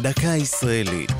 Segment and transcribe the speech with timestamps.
[0.00, 1.10] דקה ישראלית.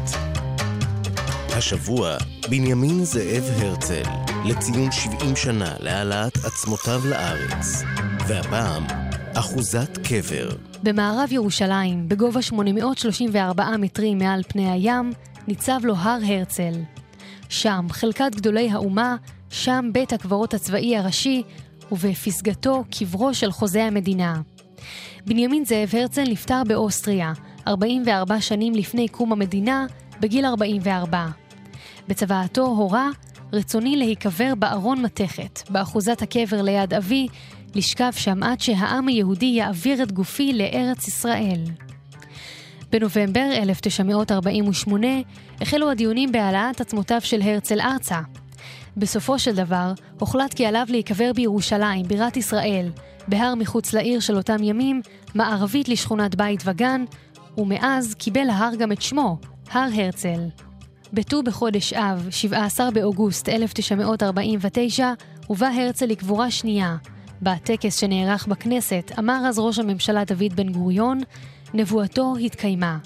[1.57, 2.17] השבוע,
[2.51, 4.03] בנימין זאב הרצל,
[4.45, 7.83] לציון 70 שנה להעלאת עצמותיו לארץ.
[8.29, 8.85] והפעם,
[9.35, 10.49] אחוזת קבר.
[10.83, 15.13] במערב ירושלים, בגובה 834 מטרים מעל פני הים,
[15.49, 16.73] ניצב לו הר הרצל.
[17.49, 19.17] שם חלקת גדולי האומה,
[19.51, 21.43] שם בית הקברות הצבאי הראשי,
[21.93, 24.41] ובפסגתו קברו של חוזה המדינה.
[25.27, 27.33] בנימין זאב הרצל נפטר באוסטריה,
[27.69, 29.87] 44 שנים לפני קום המדינה,
[30.21, 31.27] בגיל 44.
[32.09, 33.09] בצוואתו הורה,
[33.53, 37.27] רצוני להיקבר בארון מתכת, באחוזת הקבר ליד אבי,
[37.75, 41.65] לשכב שם עד שהעם היהודי יעביר את גופי לארץ ישראל.
[42.91, 45.07] בנובמבר 1948
[45.61, 48.21] החלו הדיונים בהעלאת עצמותיו של הרצל ארצה.
[48.97, 52.91] בסופו של דבר, הוחלט כי עליו להיקבר בירושלים, בירת ישראל,
[53.29, 55.03] בהר מחוץ לעיר של אותם ימים,
[55.35, 57.05] מערבית לשכונת בית וגן,
[57.59, 59.37] ומאז קיבל ההר גם את שמו,
[59.71, 60.41] הר הרצל.
[61.13, 65.13] בט"ו בחודש אב, 17 באוגוסט 1949,
[65.47, 66.97] הובא הרצל לקבורה שנייה.
[67.43, 71.21] בטקס שנערך בכנסת אמר אז ראש הממשלה דוד בן גוריון,
[71.75, 72.99] נבואתו התקיימה.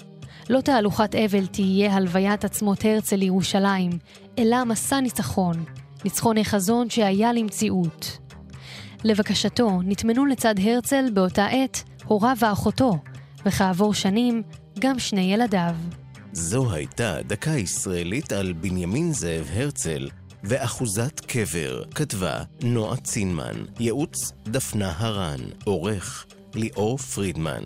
[0.49, 3.91] לא תהלוכת אבל תהיה הלוויית עצמות הרצל לירושלים,
[4.39, 5.63] אלא מסע ניצחון,
[6.03, 8.17] ניצחון החזון שהיה למציאות.
[9.03, 12.97] לבקשתו נטמנו לצד הרצל באותה עת הוריו ואחותו,
[13.47, 14.43] וכעבור שנים
[14.79, 15.75] גם שני ילדיו.
[16.33, 20.09] זו הייתה דקה ישראלית על בנימין זאב הרצל
[20.43, 26.25] ואחוזת קבר, כתבה נועה צינמן, ייעוץ דפנה הרן, עורך
[26.55, 27.63] ליאור פרידמן.